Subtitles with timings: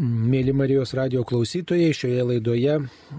[0.00, 2.78] Mėly Marijos radio klausytojai, šioje laidoje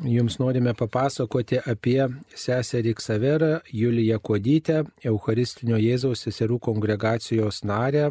[0.10, 2.00] jums norime papasakoti apie
[2.34, 8.08] seserį Ksaverą Juliją Kodytę, Eucharistinio Jėzaus seserų kongregacijos narę,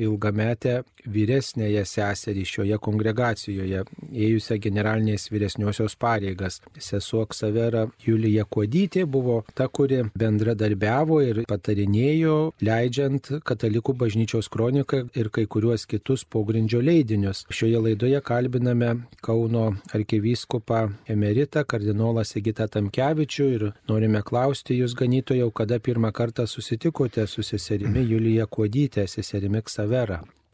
[0.00, 6.60] ilgametę vyresnėje seserį šioje kongregacijoje, ėjusią generalinės vyresniosios pareigas.
[6.80, 15.30] Sesuo Ksavera Julija Kodytė buvo ta, kuri bendradarbiavo ir patarinėjo, leidžiant Katalikų bažnyčios kroniką ir
[15.34, 17.44] kai kuriuos kitus pogrindžio leidinius.
[17.52, 18.94] Šioje laidoje kalbiname
[19.24, 27.26] Kauno arkivyskupą emeritą kardinolą Sigitą Tamkevičių ir norime klausti jūs ganytojau, kada pirmą kartą susitikote
[27.28, 29.73] su seserimi Julija Kodytė, seserimi Ksavera.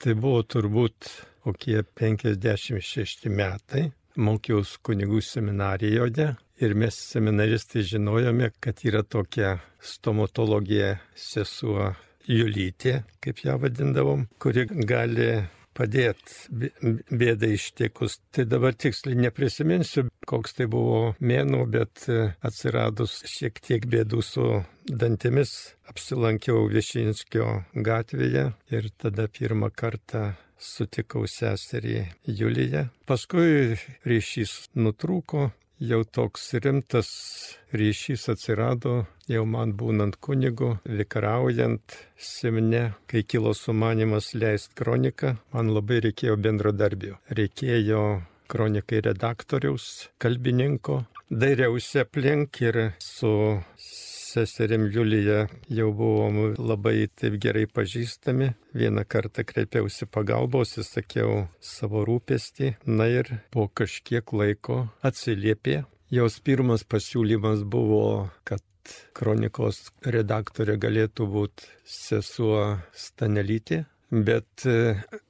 [0.00, 1.10] Tai buvo turbūt
[1.44, 3.90] kokie 56 metai.
[4.20, 6.26] Mokiausi kunigų seminarijoje
[6.60, 11.92] ir mes seminaristai žinojome, kad yra tokia stomatologija sesuo
[12.30, 15.30] Julytė, kaip ją vadindavom, kuri gali
[15.76, 18.18] padėti bėdai ištikus.
[18.34, 22.06] Tai dabar tiksliai neprisiminsiu, koks tai buvo mėnuo, bet
[22.46, 24.46] atsiradus šiek tiek bėdų su
[24.90, 25.54] dantimis
[25.90, 32.88] apsilankiau Viešinskio gatvėje ir tada pirmą kartą sutikau seserį Juliją.
[33.08, 35.50] Paskui ryšys nutrūko,
[35.80, 37.10] jau toks rimtas
[37.72, 46.02] ryšys atsirado, jau man būnant kunigu, vikaraujant Simne, kai kilo sumanimas leisti kroniką, man labai
[46.06, 47.16] reikėjo bendradarbio.
[47.32, 48.02] Reikėjo
[48.50, 51.04] kronikai redaktoriaus, kalbininko.
[51.30, 53.32] Dairiausi aplink ir su
[54.30, 58.52] seserim Julija jau buvom labai taip gerai pažįstami.
[58.76, 65.82] Vieną kartą kreipiausi pagalbos, įsakiau savo rūpestį, na ir po kažkiek laiko atsiliepė.
[66.10, 68.62] Jos pirmas pasiūlymas buvo, kad
[69.14, 74.64] kronikos redaktorė galėtų būti sesuo Stanelytė, bet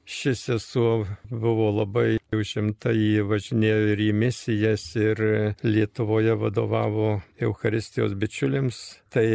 [0.08, 5.20] šis sesuo buvo labai užimta, jį važinėjo ir į misijas, ir
[5.66, 8.80] Lietuvoje vadovavo Euharistijos bičiuliams.
[9.12, 9.26] Tai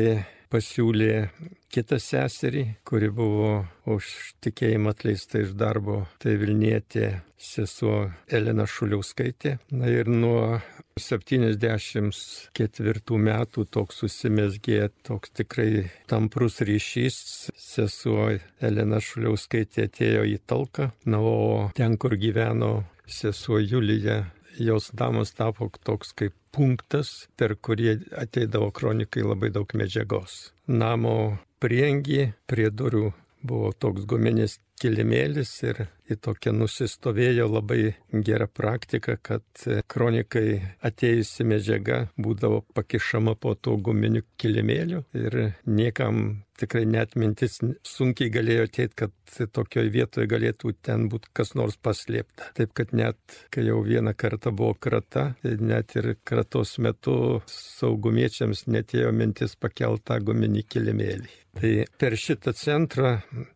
[0.51, 1.29] pasiūlė
[1.75, 4.07] kitą seserį, kuri buvo už
[4.45, 9.57] tikėjimą atleista iš darbo, tai Vilnietė sesuo Elena Šuliauskaitė.
[9.75, 10.61] Na ir nuo
[10.99, 17.17] 74 metų toks susimesgė, toks tikrai tamprus ryšys.
[17.59, 24.25] Sesuo Elena Šuliauskaitė atėjo į talką, na, o ten, kur gyveno sesuo Julija,
[24.59, 30.53] jos damos tapo toks kaip punktas, per kurį ateidavo kronikai labai daug medžiagos.
[30.67, 33.11] Namo priengi prie durų
[33.47, 37.95] buvo toks guminis kilimėlis ir į tokią nusistovėjo labai
[38.27, 39.43] gera praktika, kad
[39.91, 47.57] kronikai atėjusi medžiaga būdavo pakišama po to guminiu kilimėliu ir niekam tikrai net mintis
[47.87, 52.51] sunkiai galėjo ateiti, kad tokioje vietoje galėtų ten būti kas nors paslėpta.
[52.59, 58.67] Taip kad net, kai jau vieną kartą buvo krata, tai net ir kratos metu saugumiečiams
[58.71, 61.33] netėjo mintis pakeltą guminį kilimėlį.
[61.55, 63.11] Tai per šitą centrą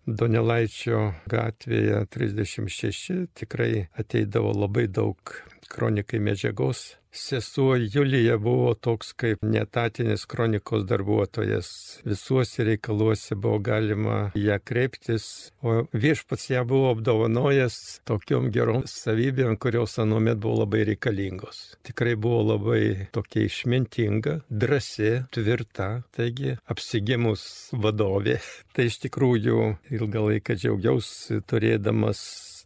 [0.07, 5.33] Donelaičio gatvėje 36 tikrai ateidavo labai daug
[5.67, 6.99] kronikai medžiagos.
[7.11, 11.69] Sesuo Julija buvo toks kaip netatinis kronikos darbuotojas.
[12.05, 19.97] Visuose reikaluose buvo galima ją kreiptis, o viešpats ją buvo apdovanojęs tokiom gerom savybėm, kurios
[19.99, 21.63] anuomet buvo labai reikalingos.
[21.89, 28.37] Tikrai buvo labai tokia išmintinga, drasi, tvirta, taigi apsigimus vadovė.
[28.77, 29.57] Tai iš tikrųjų
[29.97, 32.21] ilgą laiką džiaugiausi turėdamas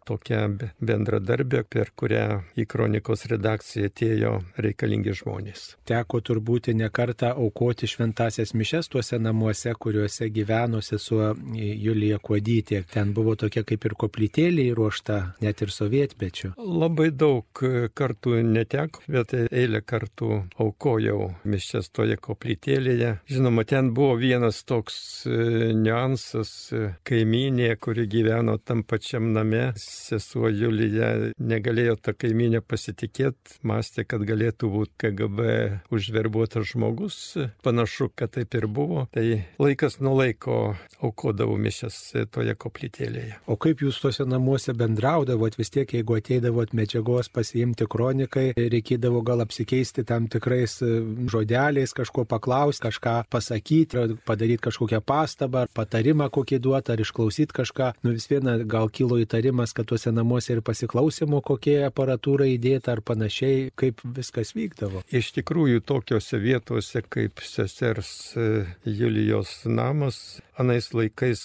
[0.08, 0.46] tokia
[0.84, 4.34] bendradarbė, per kurią į kronikos redakciją atėjo
[4.64, 5.66] reikalingi žmonės.
[5.90, 12.84] Teko turbūt ne kartą aukoti šventasias mišes tuose namuose, kuriuose gyveno sesuo Julija Kuodytė.
[12.94, 16.54] Ten buvo tokia kaip ir koplytėlė įruošta, net ir sovietmečiu.
[16.58, 17.64] Labai daug
[17.96, 23.18] kartų neteko, bet eilę kartų aukojau mišes toje koplytėlėje.
[23.32, 24.98] Žinoma, ten buvo vienas toks
[25.28, 33.60] e, niuansas e, kaiminė, kuri gyveno tam pačiam name sesuo Julija negalėjo tą kaiminę pasitikėti,
[33.68, 35.48] mąstė, kad galėtų būti KGB
[35.94, 37.20] užverbuotas žmogus.
[37.66, 39.08] Panašu, kad taip ir buvo.
[39.14, 39.26] Tai
[39.62, 43.40] laikas nuo laiko aukodavau mišęs toje koplytėlėje.
[43.52, 49.44] O kaip jūs tuose namuose bendraudavot, vis tiek jeigu ateidavot medžiagos pasiimti kronikai, reikėdavo gal
[49.44, 50.92] apsikeisti tam tikrais e,
[51.32, 57.92] žodeliais, kažko paklausti, kažką pasakyti, padaryti kažkokią pastabą, ar patarimą kokį duoti, ar išklausyti kažką.
[58.06, 62.94] Nu vis viena gal kilo įtarimas, kad kad tuose namuose ir pasiklausimo, kokie aparatūra įdėta
[62.96, 65.04] ar panašiai, kaip viskas vykdavo.
[65.12, 71.44] Iš tikrųjų, tokiuose vietose kaip sesers e, Julijos namas, anais laikais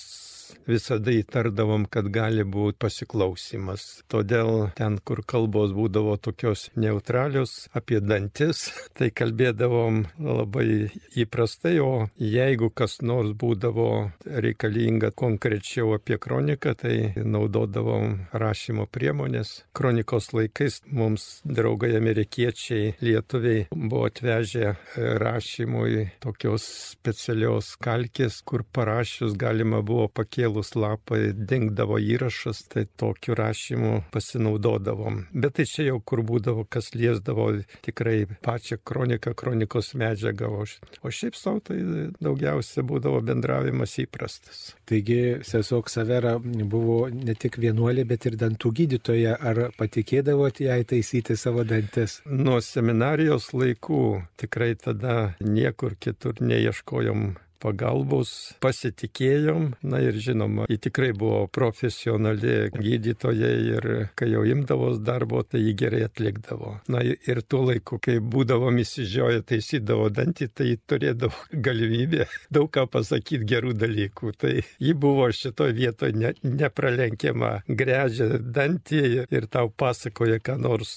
[0.68, 3.86] visada įtardavom, kad gali būti pasiklausimas.
[4.10, 8.68] Todėl ten, kur kalbos būdavo tokios neutralios apie dantis,
[8.98, 13.88] tai kalbėdavom labai įprastai, o jeigu kas nors būdavo
[14.24, 19.64] reikalinga konkrečiau apie kroniką, tai naudodavom rašymo priemonės.
[19.76, 24.74] Kronikos laikais mums draugai amerikiečiai, lietuviai buvo atvežę
[25.22, 30.08] rašymui tokios specialios kalkės, kur parašius galima buvo
[30.38, 35.26] pakėlus lapą, dingdavo įrašas, tai tokiu rašymu pasinaudodavom.
[35.32, 40.64] Bet tai čia jau kur būdavo, kas liesdavo tikrai pačią kroniką, kronikos medžiagą, o,
[41.02, 41.78] o šiaip savo tai
[42.20, 44.74] daugiausia būdavo bendravimas įprastas.
[44.86, 49.34] Taigi sesuo Ksavera buvo ne tik vienuolė, bet ir dantų gydytoja.
[49.38, 52.20] Ar patikėdavote jai taisyti savo dantis?
[52.26, 58.32] Nuo seminarijos laikų tikrai tada niekur kitur neieškojom pagalbos,
[58.62, 63.88] pasitikėjom, na ir žinoma, ji tikrai buvo profesionali gydytoja ir
[64.18, 66.76] kai jau imdavos darbo, tai jį gerai atlikdavo.
[66.92, 71.34] Na ir tuo laiku, kai būdavom įsižioję, taisydavo dantį, tai turėdavo
[71.66, 74.34] galimybę daug ką pasakyti gerų dalykų.
[74.38, 80.94] Tai ji buvo šitoje vietoje ne, nepralenkiama, grežė dantį ir tau pasakoja, ką nors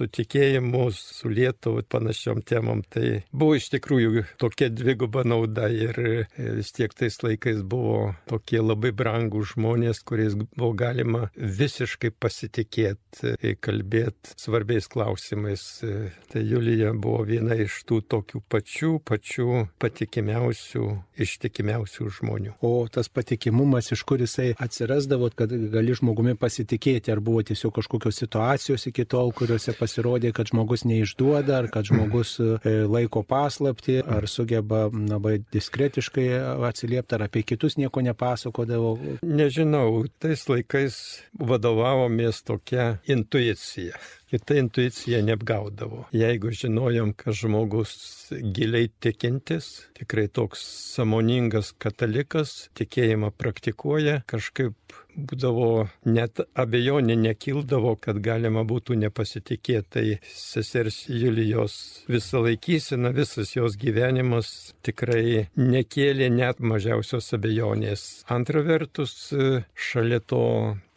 [0.00, 2.82] su tikėjimu, su Lietuvu, panašiom temom.
[2.88, 5.99] Tai buvo iš tikrųjų tokia dviguba nauda ir
[6.36, 14.34] vis tiek tais laikais buvo tokie labai brangų žmonės, kuriais buvo galima visiškai pasitikėti, kalbėti
[14.40, 15.64] svarbiais klausimais.
[16.30, 20.86] Tai Julija buvo viena iš tų tokių pačių, pačių patikimiausių,
[21.20, 22.54] ištikimiausių žmonių.
[22.66, 28.20] O tas patikimumas, iš kur jisai atsirasdavo, kad gali žmogumi pasitikėti, ar buvo tiesiog kažkokios
[28.22, 34.28] situacijos iki tol, kuriuose pasirodė, kad žmogus neišduoda, ar kad žmogus e, laiko paslapti, ar
[34.30, 38.94] sugeba labai diskretiškai atsiliepti, ar apie kitus nieko nepasakodavo.
[39.26, 40.96] Nežinau, tais laikais
[41.38, 43.98] vadovavomės tokia intuicija
[44.30, 46.04] ir ta intuicija neapgaudavo.
[46.14, 47.92] Jeigu žinojom, kad žmogus
[48.30, 50.62] giliai tikintis, tikrai toks
[50.94, 54.76] samoningas katalikas, tikėjimą praktikuoja, kažkaip
[55.20, 59.88] būdavo net abejonė nekildavo, kad galima būtų nepasitikėti.
[59.90, 61.74] Tai sesers Julijos
[62.10, 68.04] visą laikysena, visas jos gyvenimas tikrai nekėlė net mažiausios abejonės.
[68.30, 69.32] Antra vertus,
[69.74, 70.44] šalia to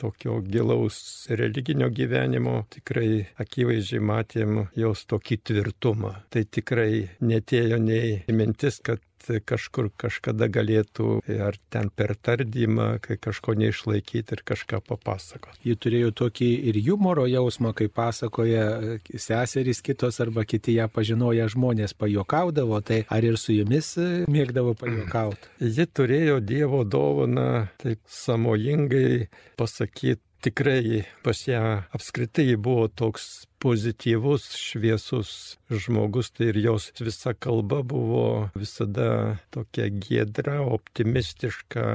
[0.03, 6.13] tokio gilaus religinio gyvenimo tikrai akivaizdžiai matėm jos tokį tvirtumą.
[6.29, 8.99] Tai tikrai netėjo nei mintis, kad
[9.45, 15.61] kažkur kažkada galėtų ar ten per tardymą, kai kažko neišlaikyti ir kažką papasakoti.
[15.67, 21.95] Ji turėjo tokį ir humoro jausmą, kai pasakoja seserys kitos arba kiti ją pažinoja žmonės
[21.97, 23.93] pajokaudavo, tai ar ir su jumis
[24.31, 25.55] mėgdavo pajokauti?
[25.63, 29.29] Ji turėjo Dievo dovaną taip samojingai
[29.59, 31.63] pasakyti tikrai pas ją
[31.95, 35.29] apskritai buvo toks pozityvus, šviesus
[35.71, 41.85] žmogus, tai ir jos visa kalba buvo visada tokia giedra, optimistiška,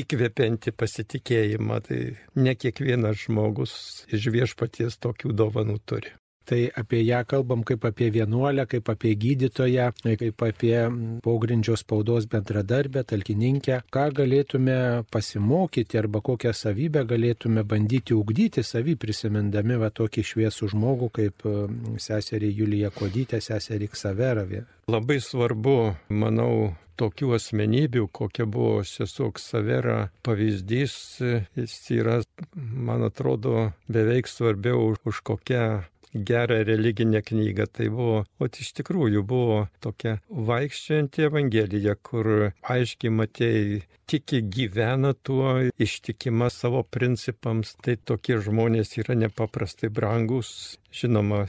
[0.00, 1.80] įkvepianti pasitikėjimą.
[1.88, 2.02] Tai
[2.44, 3.78] ne kiekvienas žmogus
[4.12, 6.12] iš viešpaties tokių dovanų turi.
[6.44, 10.76] Tai apie ją kalbam kaip apie vienuolę, kaip apie gydytoją, kaip apie
[11.24, 13.80] pogrindžio spaudos bendradarbę, talkininkę.
[13.94, 14.76] Ką galėtume
[15.10, 21.48] pasimokyti arba kokią savybę galėtume bandyti ugdyti savį prisimindami va tokį šviesų žmogų kaip
[21.96, 24.64] seserį Julija Kodytė, seserį Ksaveravė.
[24.92, 30.94] Labai svarbu, manau, tokių asmenybių, kokia buvo sesuo Ksavera pavyzdys,
[31.56, 32.20] jis yra,
[32.54, 35.64] man atrodo, beveik svarbiau už kokią
[36.14, 37.66] gerą religinę knygą.
[37.72, 42.30] Tai buvo, o iš tikrųjų buvo tokia vaikščianti Evangelija, kur
[42.62, 47.74] aiškiai matėjai, tiki gyvena tuo, ištikima savo principams.
[47.82, 50.78] Tai tokie žmonės yra nepaprastai brangus.
[50.94, 51.44] Žinoma,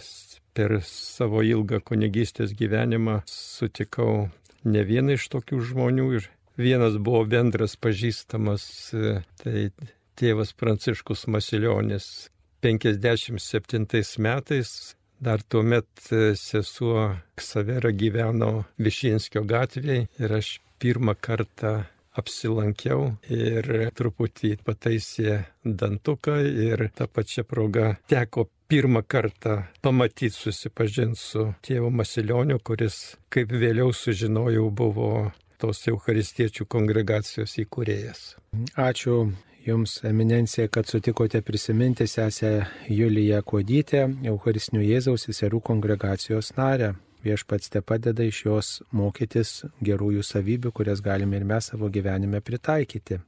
[0.56, 4.30] per savo ilgą kunigystės gyvenimą sutikau
[4.66, 8.66] ne vieną iš tokių žmonių ir vienas buvo bendras pažįstamas,
[9.42, 9.70] tai
[10.16, 12.30] tėvas Pranciškus Masilionis,
[12.66, 20.50] 57 metais Dar tuomet e, sesuo Ksavera gyveno Višinskio gatvėje ir aš
[20.82, 21.86] pirmą kartą
[22.20, 26.36] apsilankiau ir truputį pataisė dantuką
[26.68, 33.94] ir tą pačią progą teko pirmą kartą pamatyti, susipažinti su tėvu Masilioniu, kuris, kaip vėliau
[33.96, 35.10] sužinojau, buvo
[35.62, 38.24] tos Eucharistiečių kongregacijos įkūrėjas.
[38.76, 39.20] Ačiū
[39.66, 46.92] Jums, eminencija, kad sutikote prisiminti sesę Juliją Kodytę, Eucharistinių Jėzaus seserų kongregacijos narę.
[47.26, 53.24] Viešpats te padeda iš jos mokytis gerųjų savybių, kurias galime ir mes savo gyvenime pritaikyti.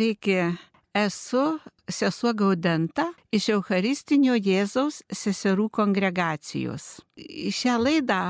[0.00, 0.56] Sveiki,
[0.96, 1.58] esu
[1.92, 3.04] sesuo Gaudenta
[3.36, 6.86] iš Eucharistinio Jėzaus seserų kongregacijos.
[7.58, 8.20] Šią laidą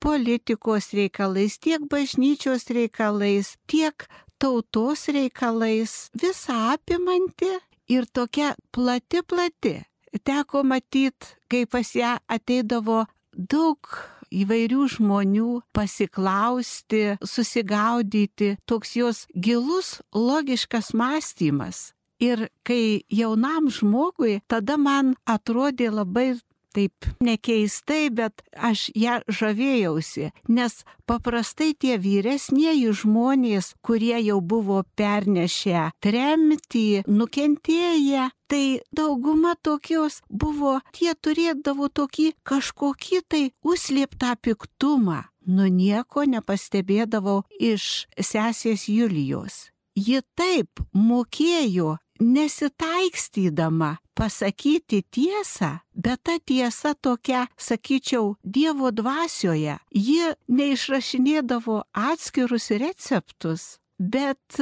[0.00, 4.06] politikos reikalais, tiek bažnyčios reikalais, tiek
[4.38, 7.50] tautos reikalais, visą apimanti
[7.88, 9.80] ir tokia plati plati.
[10.22, 13.04] Teko matyti, kai pas ją ateidavo
[13.34, 13.88] daug
[14.34, 21.92] įvairių žmonių pasiklausti, susigaudyti, toks jos gilus logiškas mąstymas.
[22.22, 26.34] Ir kai jaunam žmogui, tada man atrodė labai
[26.74, 30.76] taip nekeistai, bet aš ją žavėjausi, nes
[31.08, 41.14] paprastai tie vyresnieji žmonės, kurie jau buvo pernešę tremtį, nukentėję, tai dauguma tokios buvo, tie
[41.14, 45.24] turėdavo tokį kažkokį tai užslėptą piktumą.
[45.46, 49.68] Nu nieko nepastebėdavau iš sesės Julijos.
[49.94, 61.82] Ji taip mokėjo nesitaikstydama pasakyti tiesą, bet ta tiesa tokia, sakyčiau, Dievo dvasioje, ji neišrašinėdavo
[61.92, 64.60] atskirus receptus, bet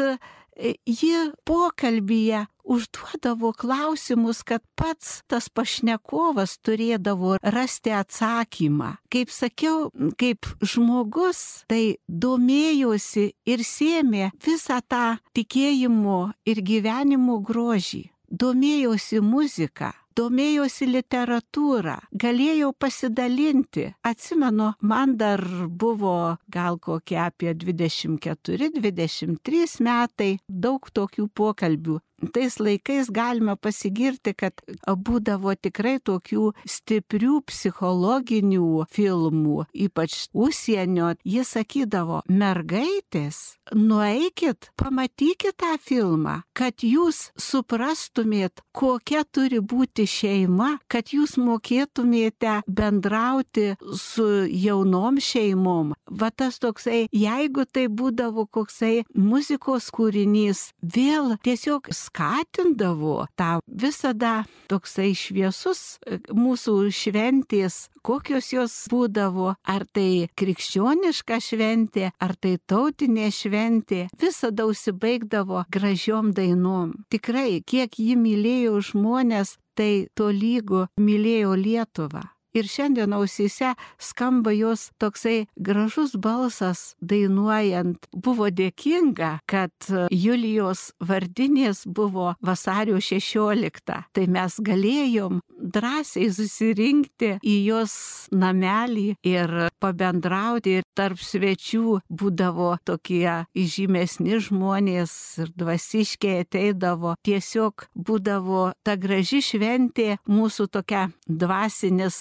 [0.59, 8.97] ji pokalbėje užduodavo klausimus, kad pats tas pašnekovas turėdavo rasti atsakymą.
[9.13, 9.91] Kaip sakiau,
[10.21, 18.07] kaip žmogus, tai domėjosi ir sėmė visą tą tikėjimo ir gyvenimo grožį.
[18.33, 23.85] Domėjosi muzika, domėjosi literatūrą, galėjau pasidalinti.
[24.05, 32.01] Atsimenu, man dar buvo gal kokie apie 24-23 metai, daug tokių pokalbių
[32.35, 41.13] tais laikais galime pasigirti, kad būdavo tikrai tokių stiprių psichologinių filmų, ypač užsienio.
[41.27, 51.13] Jis sakydavo, mergaitės, nueikit, pamatykit tą filmą, kad jūs suprastumėt, kokia turi būti šeima, kad
[51.15, 55.95] jūs mokėtumėte bendrauti su jaunom šeimom.
[56.11, 65.13] Va tas toksai, jeigu tai būdavo koksai muzikos kūrinys, vėl tiesiog skatindavo tą visada toksai
[65.17, 74.09] šviesus e, mūsų šventės, kokios jos būdavo, ar tai krikščioniška šventė, ar tai tautinė šventė,
[74.21, 76.93] visada užsibaigdavo gražiom dainom.
[77.13, 82.29] Tikrai, kiek ji mylėjo žmonės, tai to lygu mylėjo Lietuvą.
[82.53, 88.09] Ir šiandien ausyse skamba jos toksai gražus balsas dainuojant.
[88.13, 89.73] Buvo dėkinga, kad
[90.13, 94.03] Julijos vardinės buvo vasario 16.
[94.13, 97.95] Tai mes galėjom drąsiai susirinkti į jos
[98.35, 100.79] namelį ir pabendrauti.
[100.83, 107.17] Ir tarp svečių būdavo tokie įžymesni žmonės ir dvasiškiai ateidavo.
[107.25, 112.21] Tiesiog būdavo ta graži šventė, mūsų tokia dvasinis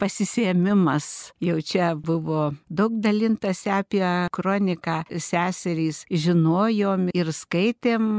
[0.00, 1.06] pasisėmimas.
[1.44, 4.04] Jau čia buvo daug dalintasi apie
[4.34, 8.10] kroniką seserys, žinojom ir skaitėm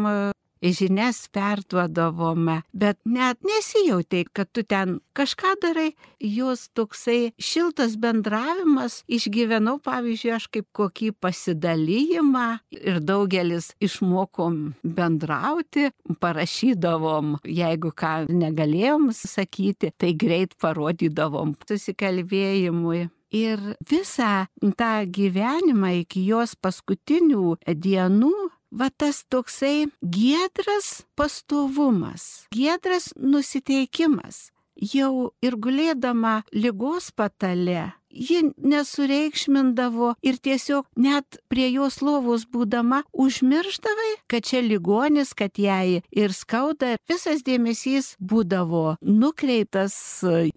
[0.74, 9.78] žinias perduodavome, bet net nesijautė, kad tu ten kažką darai, jos toksai šiltas bendravimas išgyvenau,
[9.86, 12.48] pavyzdžiui, aš kaip kokį pasidalyjimą
[12.80, 15.90] ir daugelis išmokom bendrauti,
[16.22, 23.06] parašydavom, jeigu ką negalėjom sakyti, tai greit parodydavom susikalbėjimui.
[23.36, 24.46] Ir visą
[24.80, 28.45] tą gyvenimą iki jos paskutinių dienų
[28.80, 34.50] va tas toksai giedras pastovumas, giedras nusiteikimas.
[34.76, 44.12] Jau ir gulėdama lygos patale, ji nesureikšmindavo ir tiesiog net prie jos lovos būdama užmirždavai,
[44.28, 46.98] kad čia ligonis, kad jai ir skauda.
[47.08, 49.96] Visas dėmesys būdavo nukreiptas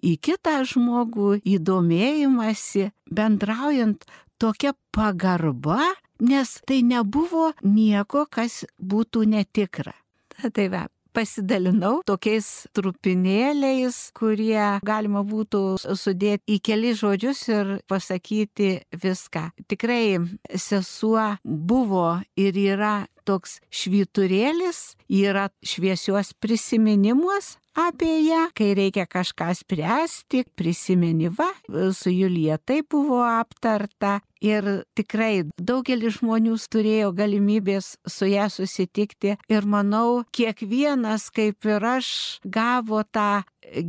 [0.03, 4.03] į kitą žmogų, įdomėjimąsi, bendraujant
[4.39, 5.79] tokia pagarba,
[6.19, 9.95] nes tai nebuvo nieko, kas būtų netikra.
[10.39, 10.85] Tai va,
[11.15, 18.71] pasidalinau tokiais trupinėliais, kurie galima būtų sudėti į kelias žodžius ir pasakyti
[19.03, 19.49] viską.
[19.71, 20.19] Tikrai
[20.55, 22.93] sesuo buvo ir yra
[23.27, 31.49] toks švyturėlis, yra šviesios prisiminimuos apie ją, kai reikia kažką spręsti, prisimeni va,
[31.93, 34.67] su Julija tai buvo aptarta ir
[34.97, 42.11] tikrai daugelis žmonių turėjo galimybės su ją susitikti ir manau, kiekvienas kaip ir aš
[42.43, 43.43] gavo tą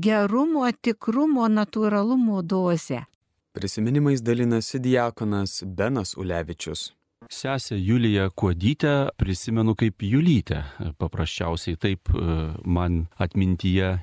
[0.07, 3.07] gerumo, tikrumo, natūralumo dozę.
[3.53, 7.00] Prisiminimais dalinasi diakonas Benas Ulevičius.
[7.31, 10.65] Sesę Juliją Kuodytę prisimenu kaip Julytę.
[10.99, 12.15] Paprasčiausiai taip e,
[12.65, 13.99] man atmintyje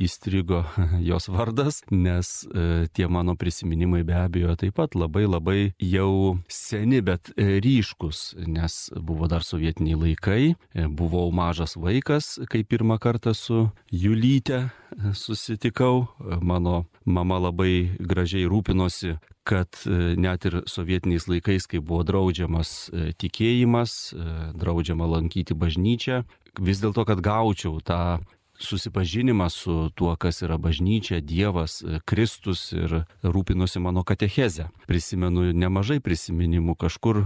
[0.00, 0.64] įstrigo
[1.10, 7.02] jos vardas, nes e, tie mano prisiminimai be abejo taip pat labai labai jau seni,
[7.04, 13.34] bet e, ryškus, nes buvo dar sovietiniai laikai, e, buvau mažas vaikas, kai pirmą kartą
[13.36, 14.70] su Julyte
[15.14, 16.08] susitikau,
[16.42, 19.18] mano mama labai gražiai rūpinosi
[19.50, 19.78] kad
[20.20, 24.12] net ir sovietiniais laikais, kai buvo draudžiamas tikėjimas,
[24.54, 26.20] draudžiama lankyti bažnyčią,
[26.60, 28.20] vis dėlto, kad gaučiau tą
[28.60, 34.68] susipažinimą su tuo, kas yra bažnyčia, Dievas, Kristus ir rūpinosi mano katechezę.
[34.86, 37.24] Prisimenu nemažai prisiminimų kažkur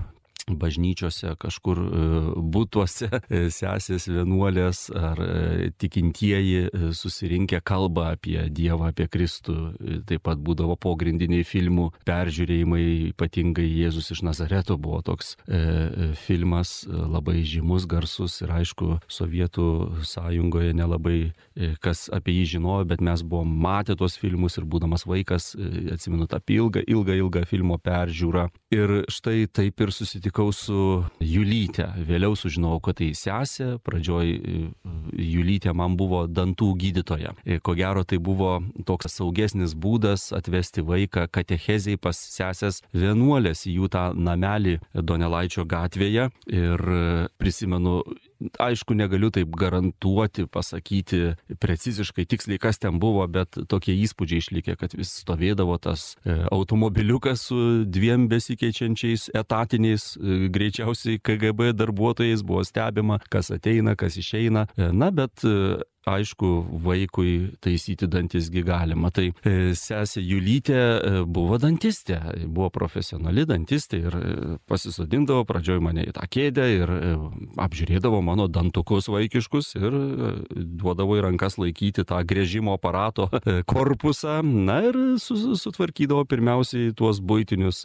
[0.50, 2.07] bažnyčiose, kažkur e,
[2.54, 9.54] būtuose e, sesės vienuolės ar e, tikintieji susirinkę kalba apie Dievą, apie Kristų.
[10.09, 17.40] Taip pat būdavo pogrindiniai filmų peržiūrėjimai, ypatingai Jėzus iš Nazareto buvo toks e, filmas labai
[17.46, 19.66] žymus, garsus ir aišku, Sovietų
[20.07, 21.18] sąjungoje nelabai
[21.85, 25.52] kas apie jį žinojo, bet mes buvom matę tuos filmus ir būdamas vaikas,
[25.94, 28.48] atsimenu tą ilgą, ilgą, ilgą filmo peržiūrą.
[28.74, 31.87] Ir štai taip ir susitikau susitikau su Julyte.
[32.07, 33.79] Vėliau sužinojau, kad tai sesė.
[33.85, 34.70] Pradžioj e,
[35.14, 37.35] Julytė man buvo dantų gydytoja.
[37.44, 43.79] E, ko gero tai buvo toks saugesnis būdas atvesti vaiką katechezijai pas sesės vienuolės į
[43.79, 46.31] jų tą namelį Donelaičio gatvėje.
[46.47, 48.03] Ir e, prisimenu,
[48.61, 54.97] aišku, negaliu taip garantuoti, pasakyti preciziškai, tiksliai kas ten buvo, bet tokie įspūdžiai išlikė, kad
[54.99, 63.20] vis stovėdavo tas e, automobiliukas su dviem besikeičiančiais etatiniais, e, greičiausiai KGB darbuotojais buvo stebima,
[63.33, 64.66] kas ateina, kas išeina.
[64.77, 65.44] E, na, bet
[66.07, 66.51] aišku,
[66.85, 69.11] vaikui taisyti dantisgi galima.
[69.14, 74.35] Tai e, sesė Julytė e, buvo dantistė, buvo profesionali dantistė ir e,
[74.71, 76.93] pasisodindavo pradžioj mane į tą kėdę ir
[77.61, 79.97] apžiūrėdavo mano dantukus vaikiškus ir
[80.55, 83.29] duodavo į rankas laikyti tą grėžimo aparato
[83.71, 87.85] korpusą, na ir sutvarkydavo pirmiausiai tuos būtinius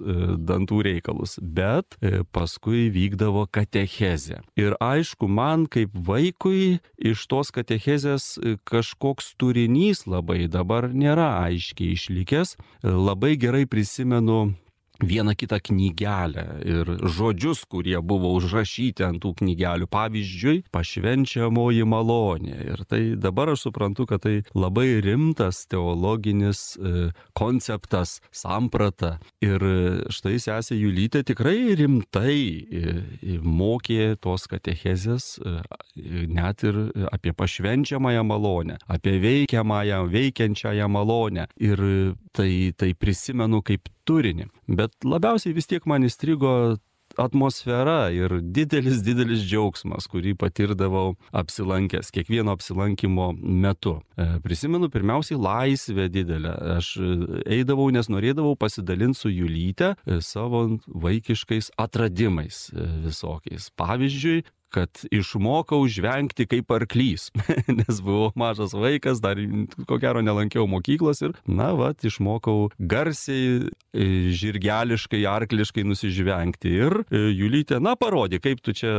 [0.49, 1.37] dantų reikalus.
[1.39, 1.97] Bet
[2.35, 4.41] paskui vykdavo katechezė.
[4.59, 11.45] Ir aišku, man kaip vaikui iš tos katechezės analizės e, kažkoks turinys labai dabar nėra
[11.45, 12.57] aiškiai išlikęs.
[12.83, 14.55] Labai gerai prisimenu
[14.99, 19.87] vieną kitą knygelę ir žodžius, kurie buvo užrašyti ant tų knygelių.
[19.91, 22.57] Pavyzdžiui, pašvenčiamoji malonė.
[22.73, 29.17] Ir tai dabar aš suprantu, kad tai labai rimtas teologinis e, konceptas, samprata.
[29.43, 29.63] Ir
[30.11, 32.95] štai sesė Julytė tikrai rimtai e,
[33.43, 35.59] mokė tos katechezės e,
[36.29, 36.81] net ir
[37.11, 41.47] apie pašvenčiamąją malonę, apie veikiamąją, veikiančiąją malonę.
[41.59, 41.79] Ir
[42.35, 44.49] tai, tai prisimenu kaip turinį.
[44.79, 46.53] Bet labiausiai vis tiek man įstrigo
[47.17, 53.97] atmosfera ir didelis, didelis džiaugsmas, kurį patirdavau apsilankęs, kiekvieno apsilankimo metu.
[54.17, 56.53] E, prisimenu pirmiausiai laisvę didelę.
[56.77, 56.93] Aš
[57.45, 63.69] eidavau, nes norėdavau pasidalinti su Julyte e, savo vaikiškais atradimais e, visokiais.
[63.79, 64.43] Pavyzdžiui,
[64.73, 67.29] kad išmokau žvengti kaip arklys,
[67.79, 69.39] nes buvau mažas vaikas, dar
[69.89, 76.73] ko gero nelankiau mokyklos ir, na, va, išmokau garsiai, e, žirgeliškai, arkliškai nusižvengti.
[76.79, 78.93] Ir e, Julytė, na, parodė, kaip tu čia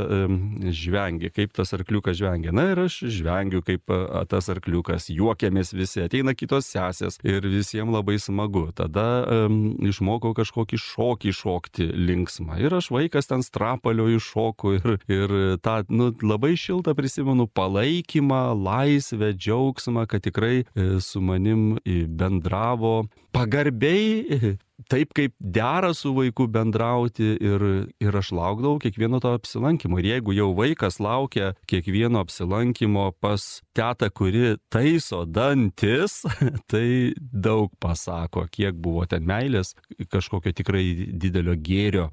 [0.74, 2.52] žvengi, kaip tas arkliukas žvengia.
[2.54, 3.90] Na ir aš žvengiu kaip
[4.30, 8.66] tas arkliukas, juokiamės visi, ateina kitos sesės ir visiems labai smagu.
[8.76, 9.06] Tada
[9.46, 12.59] um, išmokau kažkokį šokį šokti linksmą.
[12.62, 19.32] Ir aš vaikas ten strapalio iššoku ir, ir tą nu, labai šiltą prisimenu palaikymą, laisvę,
[19.36, 24.40] džiaugsmą, kad tikrai e, su manim e, bendravo pagarbiai,
[24.92, 27.64] taip kaip dera su vaiku bendrauti ir,
[28.00, 30.00] ir aš laukdavau kiekvieno to apsilankimo.
[30.00, 36.22] Ir jeigu jau vaikas laukia kiekvieno apsilankimo pas tetą, kuri taiso dantis,
[36.70, 39.74] tai daug pasako, kiek buvo ten meilės,
[40.10, 42.10] kažkokio tikrai didelio gėrio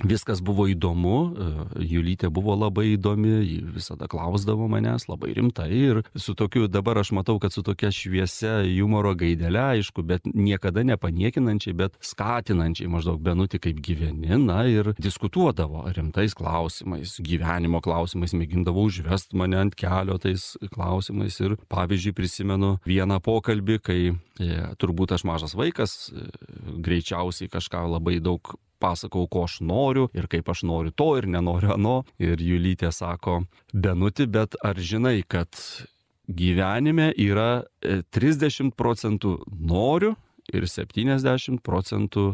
[0.00, 6.00] Viskas buvo įdomu, e, Julytė buvo labai įdomi, ji visada klausdavo manęs labai rimtai ir
[6.16, 11.76] su tokiu, dabar aš matau, kad su tokia šviesia humoro gaidelė, aišku, bet niekada nepaniekinančiai,
[11.76, 19.36] bet skatinančiai maždaug benuti kaip gyveni, na ir diskutuodavo rimtais klausimais, gyvenimo klausimais, mėgindavo užvest
[19.36, 24.16] mane ant kelio tais klausimais ir pavyzdžiui prisimenu vieną pokalbį, kai e,
[24.80, 26.26] turbūt aš mažas vaikas, e,
[26.80, 31.74] greičiausiai kažką labai daug pasakau, ko aš noriu ir kaip aš noriu to ir nenoriu
[31.76, 31.96] ano.
[32.18, 35.54] Ir Julytė sako, Benuti, bet ar žinai, kad
[36.30, 40.16] gyvenime yra 30 e, procentų noriu
[40.52, 42.32] ir 70 procentų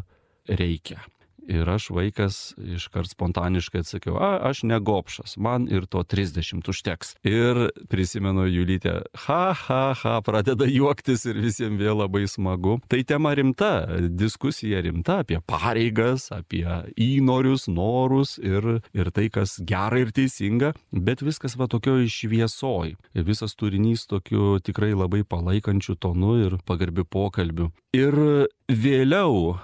[0.48, 1.02] reikia.
[1.46, 7.14] Ir aš vaikas iškart spontaniškai atsakiau, a, aš negopšas, man ir to 30 užteks.
[7.26, 8.96] Ir prisimenu Julytę,
[9.26, 12.78] ha, ha, ha, pradeda juoktis ir visiems vėl labai smagu.
[12.90, 13.70] Tai tema rimta,
[14.10, 16.64] diskusija rimta apie pareigas, apie
[16.98, 22.96] įnorius, norus ir, ir tai, kas gera ir teisinga, bet viskas va tokio išviesoj.
[23.26, 27.70] Visas turinys tokiu tikrai labai palaikančiu tonu ir pagarbiu pokalbiu.
[27.96, 28.14] Ir
[28.68, 29.56] vėliau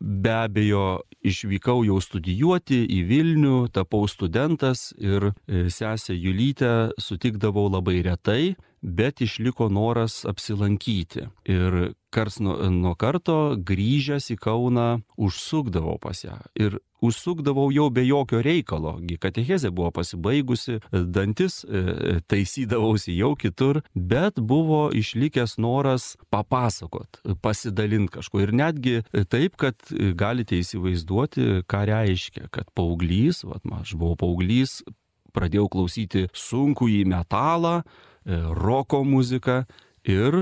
[0.00, 8.02] be abejo išvykau jau studijuoti į Vilnių, tapau studentas ir e, sesę Julytę sutikdavau labai
[8.06, 11.28] retai, bet išliko noras apsilankyti.
[11.44, 14.88] Ir kars nuo, nuo karto grįžęs į Kauną
[15.20, 16.38] užsukdavau pas ją.
[16.56, 18.96] Ir užsukdavau jau be jokio reikalo.
[19.20, 28.44] Katechezė buvo pasibaigusi, dantis e, taisydavausi jau kitur, bet buvo išlikęs noras papasakot, pasidalinti kažkuo.
[28.46, 29.00] Ir netgi
[29.32, 29.76] taip, kad
[30.16, 34.80] galite įsivaizduoti, ką reiškia, kad paauglys, vat, aš buvau paauglys,
[35.36, 37.80] pradėjau klausyti sunkų į metalą,
[38.26, 39.62] roko muziką
[40.06, 40.38] ir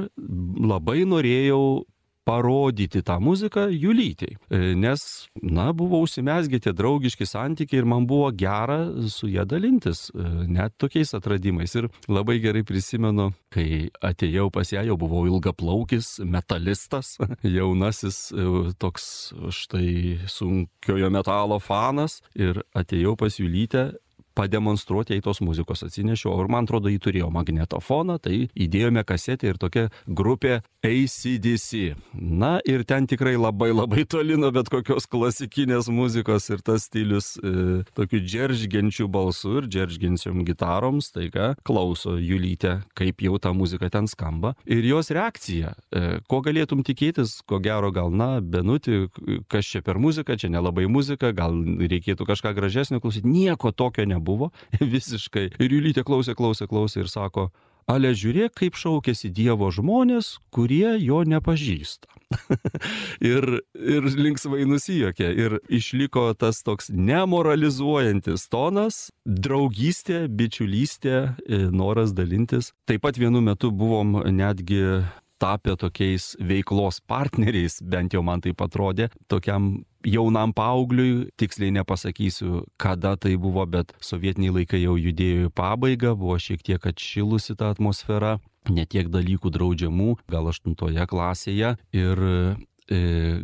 [0.61, 1.85] labai norėjau
[2.25, 4.37] parodyti tą muziką Julytei.
[4.51, 8.79] E, nes, na, buvo užsimesgę tie draugiški santykiai ir man buvo gera
[9.12, 11.75] su ją dalintis, e, net tokiais atradimais.
[11.77, 17.18] Ir labai gerai prisimenu, kai atėjau pas ją, jau buvau ilgaplaukis, metalistas,
[17.57, 18.49] jaunasis e,
[18.81, 19.07] toks
[19.53, 23.90] štai sunkiojo metalo fanas ir atėjau pas Julytę
[24.35, 26.35] pademonstruoti jai tos muzikos atsinešiau.
[26.42, 31.94] Ir man atrodo, jį turėjo magnetofoną, tai įdėjome kasetę ir tokia grupė ACDC.
[32.14, 37.35] Na ir ten tikrai labai labai toli nuo bet kokios klasikinės muzikos ir tas stilius
[37.38, 44.11] e, tokiu džeržgiančiu balsu ir džeržgiančiam gitaroms, taiga klauso Julytė, kaip jau ta muzika ten
[44.11, 44.55] skamba.
[44.68, 49.07] Ir jos reakcija, e, ko galėtum tikėtis, ko gero gal, na, benuti,
[49.49, 54.24] kas čia per muzika, čia nelabai muzika, gal reikėtų kažką gražesnio klausyti, nieko tokio nebuvo
[54.25, 55.53] nebuvo visiškai.
[55.61, 57.51] Ir Julytė klausė, klausė, klausė ir sako,
[57.87, 62.09] ale žiūrėk, kaip šaukėsi Dievo žmonės, kurie jo nepažįsta.
[63.21, 63.45] ir,
[63.77, 65.29] ir linksmai nusijokė.
[65.29, 72.73] Ir išliko tas toks nemoralizuojantis tonas, draugystė, bičiulystė, e, noras dalintis.
[72.89, 75.05] Taip pat vienu metu buvom netgi
[75.45, 83.17] tapę tokiais veiklos partneriais, bent jau man tai atrodė, tokiam jaunam paaugliui, tiksliai nepasakysiu, kada
[83.21, 88.39] tai buvo, bet sovietiniai laikai jau judėjo į pabaigą, buvo šiek tiek atšilusi ta atmosfera,
[88.71, 92.37] netiek dalykų draudžiamų, gal aštuntoje klasėje ir e,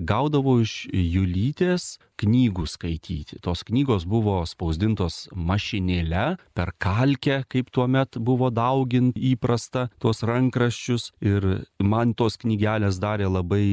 [0.00, 3.40] gaudavau iš Julytės knygų skaityti.
[3.44, 11.10] Tos knygos buvo spausdintos mašinėle, per kalkę, kaip tuo met buvo daugint įprasta tuos rankraščius
[11.24, 13.64] ir man tos knygelės darė labai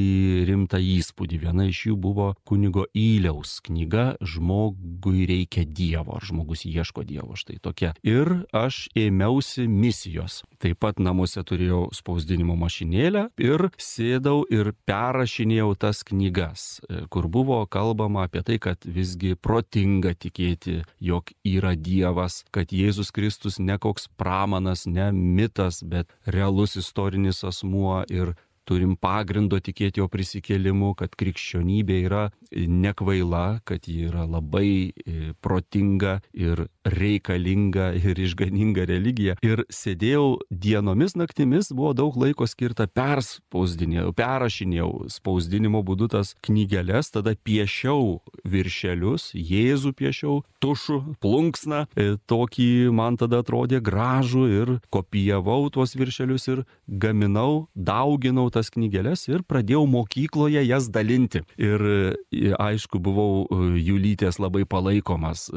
[0.47, 1.41] rimtą įspūdį.
[1.43, 7.59] Viena iš jų buvo kunigo Įliaus knyga Žmogui reikia Dievo, ar žmogus ieško Dievo, štai
[7.63, 7.93] tokia.
[8.07, 10.41] Ir aš ėmiausi misijos.
[10.61, 16.79] Taip pat namuose turėjau spausdinimo mašinėlę ir sėdau ir perrašinėjau tas knygas,
[17.13, 23.11] kur buvo kalbama apie apie tai, kad visgi protinga tikėti, jog yra Dievas, kad Jėzus
[23.11, 28.35] Kristus ne koks pramanas, ne mitas, bet realus istorinis asmuo ir
[28.67, 36.19] turim pagrindo tikėti jo prisikėlimu, kad krikščionybė yra nekvaila, kad ji yra labai e, protinga
[36.35, 39.37] ir reikalinga ir išganinga religija.
[39.45, 47.35] Ir sėdėjau dienomis, naktimis, buvo daug laiko skirta perspausdinėjau, perrašinėjau spausdinimo būdu tas knygelės, tada
[47.47, 55.95] piešiau viršelius, Jėzų piešiau, tušų, plunksną, e, tokį man tada atrodė gražų ir kopijavau tuos
[55.97, 61.43] viršelius ir gaminau, dauginau tas knygelės ir pradėjau mokykloje jas dalinti.
[61.61, 65.47] Ir e, aišku, buvau e, Julytės labai palaikomas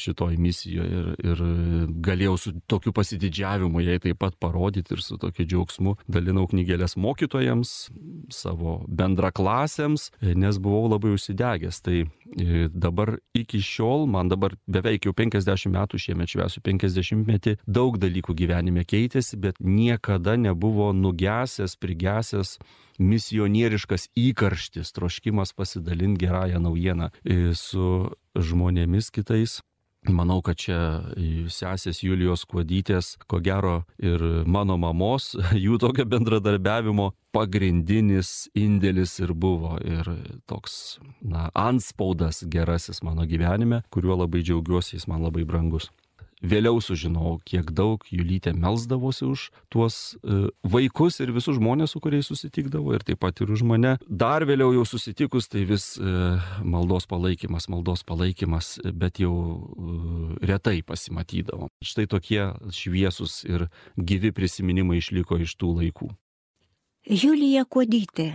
[0.00, 1.42] šitoj misijoje ir, ir
[2.04, 7.74] galėjau su tokiu pasididžiavimu jai taip pat parodyti ir su tokiu džiaugsmu dalinau knygelės mokytojams,
[8.34, 11.80] savo bendraklasėms, nes buvau labai užsidegęs.
[11.84, 11.98] Tai
[12.70, 18.34] dabar iki šiol, man dabar beveik jau 50 metų šiemet švesiu 50 metį, daug dalykų
[18.38, 22.39] gyvenime keitėsi, bet niekada nebuvo nugesęs, prigesęs
[23.00, 29.60] misionieriškas įkarštis, troškimas pasidalinti gerąją naujieną e, su žmonėmis kitais.
[30.08, 30.78] Manau, kad čia
[31.52, 39.76] sesės Julijos Kuodytės, ko gero ir mano mamos, jų tokio bendradarbiavimo pagrindinis indėlis ir buvo.
[39.84, 40.08] Ir
[40.48, 45.90] toks, na, anspaudas gerasis mano gyvenime, kuriuo labai džiaugiuosi, jis man labai brangus.
[46.40, 52.30] Vėliau sužinojau, kiek daug Julytė melzdavosi už tuos e, vaikus ir visus žmonės, su kuriais
[52.32, 53.98] susitikdavo ir taip pat ir už mane.
[54.08, 56.14] Dar vėliau jau susitikus, tai vis e,
[56.64, 61.68] maldos palaikymas, maldos palaikymas, bet jau e, retai pasimatydavo.
[61.84, 63.68] Štai tokie šviesus ir
[64.00, 66.08] gyvi prisiminimai išliko iš tų laikų.
[67.04, 68.32] Julija Kuodytė,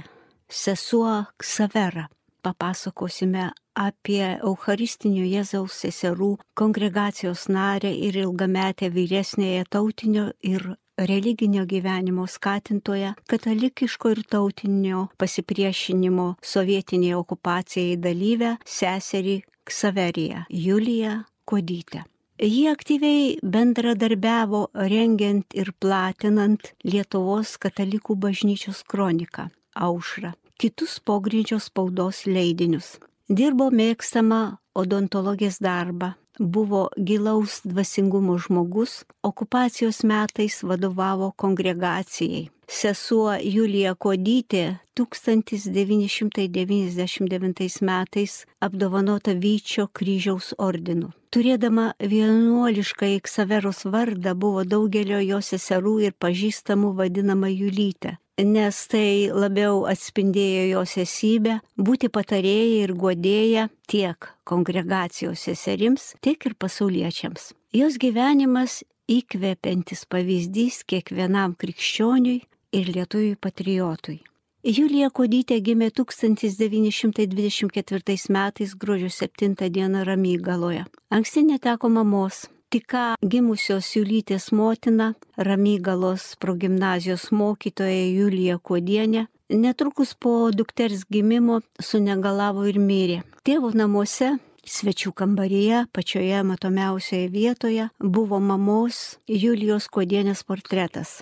[0.50, 2.10] sesuo Ksavera
[2.46, 13.14] papasakosime apie Eucharistinio Jėzaus seserų kongregacijos narę ir ilgametę vyresnėje tautinio ir religinio gyvenimo skatintoje,
[13.28, 22.06] katalikiško ir tautinio pasipriešinimo sovietiniai okupacijai dalyvę seserį Ksaveriją Juliją Kodytę.
[22.40, 32.98] Jie aktyviai bendradarbiavo rengiant ir platinant Lietuvos katalikų bažnyčios kroniką Aušrą kitus pogrindžio spaudos leidinius.
[33.30, 42.50] Dirbo mėgstamą odontologės darbą, buvo gilaus dvasingumo žmogus, okupacijos metais vadovavo kongregacijai.
[42.66, 51.12] Sesuo Julija Kodytė 1999 metais apdovanota Vyčio kryžiaus ordinu.
[51.30, 59.86] Turėdama vienuolišką Iksaveros vardą buvo daugelio jo seserų ir pažįstamų vadinama Julytė nes tai labiau
[59.88, 67.54] atspindėjo jos esybę būti patarėja ir godėja tiek kongregacijos seserims, tiek ir pasauliečiams.
[67.72, 72.42] Jos gyvenimas įkvepiantis pavyzdys kiekvienam krikščioniui
[72.76, 74.20] ir lietuviui patriotui.
[74.66, 80.90] Julija Kodytė gimė 1924 metais gruodžio 7 dieną Ramygaloje.
[81.14, 90.50] Anksti neteko mamos, tik ką gimusios Julytės motina, Ramygalos progymnazijos mokytoja Julija Kodienė, netrukus po
[90.52, 93.22] dukters gimimo sunegalavo ir mirė.
[93.48, 94.34] Tėvo namuose
[94.68, 101.22] svečių kambaryje, pačioje matomiausioje vietoje, buvo mamos Julijos Kodienės portretas.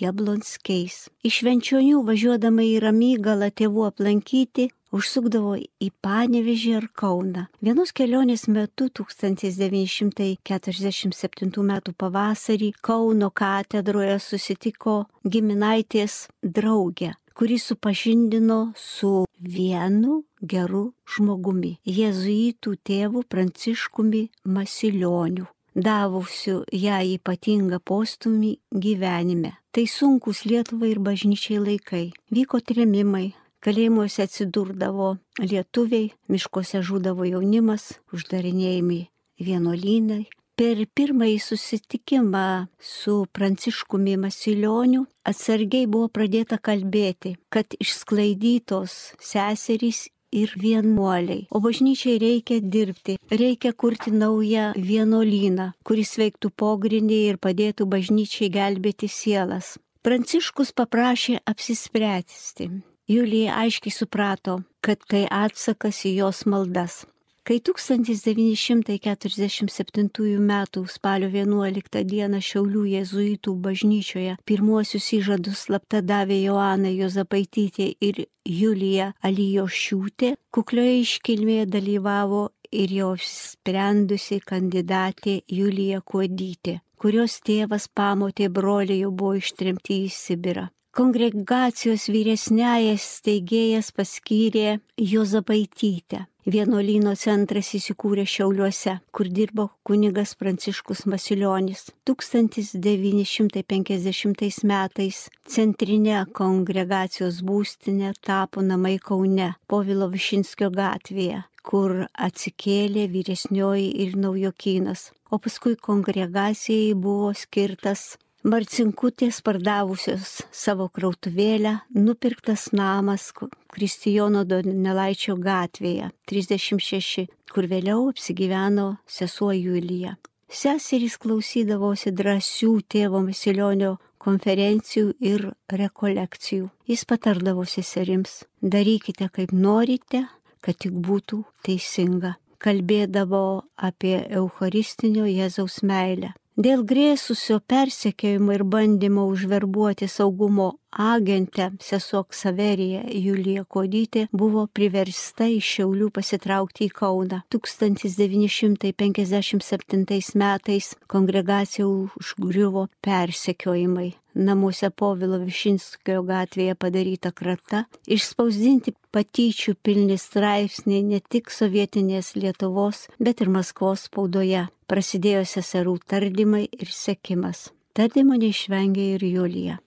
[0.00, 1.08] Jablonskiais.
[1.26, 7.42] Iš Švenčionių važiuodama į Ramygalą tėvų aplankyti, užsukdavo į Panevežį ar Kauną.
[7.64, 11.72] Vienos kelionės metu 1947 m.
[12.02, 24.28] pavasarį Kauno katedroje susitiko giminaitės draugė, kuri supažindino su vienu geru žmogumi- jėzuitų tėvu Pranciškumi
[24.44, 29.56] Masilioniu davusiu ją ypatingą postumį gyvenime.
[29.72, 32.04] Tai sunkus Lietuvai ir bažnyčiai laikai.
[32.30, 33.32] Vyko tremimai,
[33.64, 39.00] kalėjimuose atsidurdavo lietuviai, miškuose žūdavo jaunimas, uždarinėjami
[39.40, 40.26] vienuolynai.
[40.52, 51.46] Per pirmąjį susitikimą su Pranciškumi Masilioniu atsargiai buvo pradėta kalbėti, kad išsklaidytos seserys ir vienuoliai.
[51.50, 59.08] O bažnyčiai reikia dirbti, reikia kurti naują vienuolyną, kuris veiktų pogrindį ir padėtų bažnyčiai gelbėti
[59.08, 59.76] sielas.
[60.02, 62.70] Pranciškus paprašė apsispręsti.
[63.12, 67.02] Julija aiškiai suprato, kad tai atsakas į jos maldas.
[67.42, 70.62] Kai 1947 m.
[70.86, 72.38] spalio 11 d.
[72.48, 82.54] Šiaulių jėzuitų bažnyčioje pirmuosius įžadus slapta davė Joana Jozapaitytė ir Julija Alijošiūtė, kuklioje iškilmėje dalyvavo
[82.70, 90.70] ir jau sprendusi kandidatė Julija Kuodytė, kurios tėvas pamotė broliai jau buvo ištrimti į Sibirą
[90.92, 96.26] kongregacijos vyresnėjas steigėjas paskyrė Jozapaitytę.
[96.42, 101.94] Vienuolyno centras įsikūrė Šiauliuose, kur dirbo kunigas Pranciškus Masilionis.
[102.02, 114.16] 1950 metais centrinė kongregacijos būstinė tapo namai Kaune, Povilo Višinskio gatvėje kur atsikėlė vyresnioji ir
[114.18, 123.28] naujokynas, o paskui kongregacijai buvo skirtas Marcinkutės pardavusios savo krautuvėlę, nupirktas namas
[123.70, 130.16] Kristijono Donelaičio gatvėje 36, kur vėliau apsigyveno sesuo Julija.
[130.50, 136.66] Seserys klausydavosi drąsių tėvo Masilionio konferencijų ir rekolekcijų.
[136.90, 140.26] Jis patardavo seserims, darykite kaip norite,
[140.58, 142.34] kad tik būtų teisinga.
[142.58, 146.34] Kalbėdavo apie Eucharistinio Jėzaus meilę.
[146.60, 155.64] Dėl grėsusio persekiojimo ir bandymo užverbuoti saugumo agentę sesuo Ksaverija Julija Kodytė buvo priversta iš
[155.76, 157.40] Šiaulių pasitraukti į Kauną.
[157.52, 171.02] 1957 metais kongregacija užgriuvo persekiojimai namuose Povilo Višinskio gatvėje padaryta krata, išspausdinti patyčių pilni straipsniai
[171.06, 174.66] ne tik sovietinės Lietuvos, bet ir Maskvos spaudoje.
[174.88, 177.70] Prasidėjo seserų tardymai ir sekimas.
[177.96, 179.78] Tardymo neišvengė ir Julija.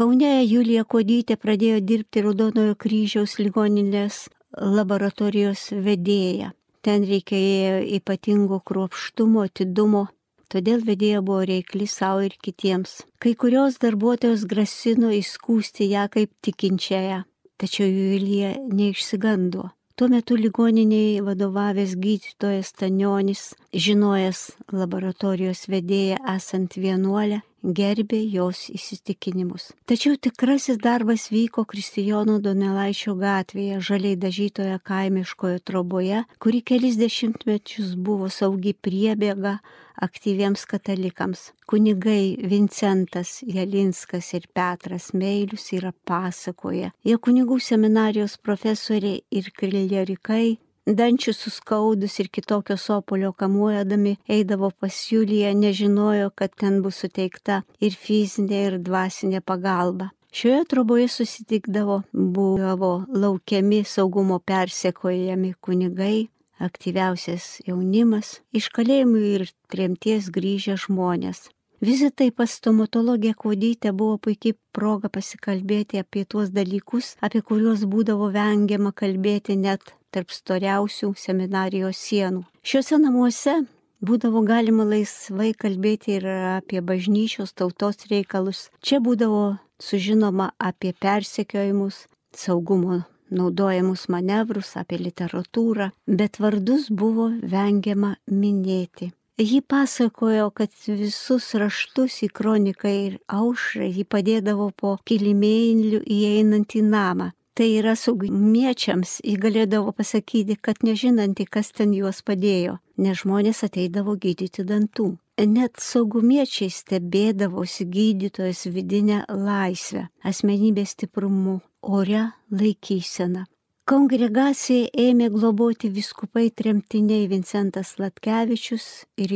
[0.00, 6.54] Kaune Julija Kodytė pradėjo dirbti Raudonojo kryžiaus ligoninės laboratorijos vedėja.
[6.80, 10.06] Ten reikėjo ypatingo kruopštumo, atidumo,
[10.48, 12.94] todėl vedėja buvo reikli savo ir kitiems.
[13.20, 17.20] Kai kurios darbuotojos grasino įskūsti ją kaip tikinčiąją,
[17.60, 19.68] tačiau Julija neišsigando.
[20.00, 29.70] Tuo metu ligoniniai vadovavęs gydytojas Tanionis, žinojęs laboratorijos vedėją esant vienuolę, gerbė jos įsitikinimus.
[29.88, 38.30] Tačiau tikrasis darbas vyko Kristijono Donelaičio gatvėje, žaliai dažytoje kaimiškoje troboje, kuri kelis dešimtmečius buvo
[38.32, 39.58] saugi priebėga
[40.00, 41.50] aktyviems katalikams.
[41.68, 46.90] Kunigai Vincentas Jalinskas ir Petras Meilius yra pasakoje.
[47.04, 50.56] Jie kunigų seminarijos profesoriai ir krilierikai
[50.98, 57.96] dančių suskaudus ir kitokio sopolio kamuojami eidavo pas Juliją, nežinojo, kad ten bus suteikta ir
[57.96, 60.10] fizinė, ir dvasinė pagalba.
[60.32, 66.28] Šioje troboje susitikdavo, buvo laukiami saugumo persekojami kunigai,
[66.62, 71.48] aktyviausias jaunimas, iš kalėjimų ir tremties grįžę žmonės.
[71.80, 78.92] Vizitai pas stomatologę Kodytę buvo puikiai proga pasikalbėti apie tuos dalykus, apie kuriuos būdavo vengiama
[78.92, 82.44] kalbėti net tarp storiausių seminarijos sienų.
[82.62, 83.56] Šiuose namuose
[84.04, 88.68] būdavo galima laisvai kalbėti ir apie bažnyčios tautos reikalus.
[88.82, 92.06] Čia būdavo sužinoma apie persekiojimus,
[92.36, 99.12] saugumo naudojamus manevrus, apie literatūrą, bet vardus buvo vengiama minėti.
[99.40, 106.82] Ji pasakojo, kad visus raštus į kroniką ir aušrą ji padėdavo po kilimėliu įeinant į
[106.84, 107.30] namą.
[107.58, 114.14] Tai yra saugumiečiams ji galėdavo pasakyti, kad nežinanti, kas ten juos padėjo, nes žmonės ateidavo
[114.22, 115.10] gydyti dantų.
[115.50, 123.46] Net saugumiečiai stebėdavosi gydytojas vidinę laisvę, asmenybės stiprumu, ore laikysena.
[123.90, 129.34] Kongregaciją ėmė globoti viskupai tremtiniai Vincentas Latkevičius ir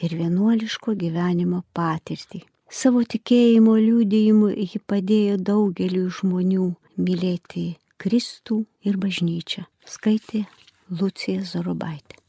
[0.00, 2.44] ir vienuoliško gyvenimo patirtį.
[2.70, 6.70] Savo tikėjimo liūdėjimu ji padėjo daugeliu žmonių
[7.02, 7.66] mylėti
[8.00, 10.46] Kristų ir bažnyčią, skaitė
[11.00, 12.19] Lucija Zorobaitė.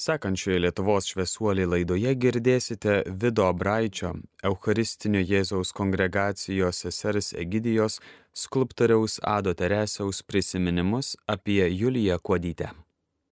[0.00, 4.14] Sekančioje Lietuvos šviesuolį laidoje girdėsite Vido Braičio,
[4.48, 7.98] Eucharistinio Jėzaus kongregacijos sesers Egidijos,
[8.32, 12.70] skulptoriaus Ado Teresiaus prisiminimus apie Juliją Kuodytę.